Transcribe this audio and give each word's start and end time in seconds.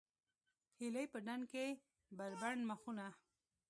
هیلۍ 0.79 1.05
په 1.13 1.17
ډنډ 1.25 1.43
کې 1.51 1.65
بربنډ 2.17 2.59
مخونه 2.69 3.05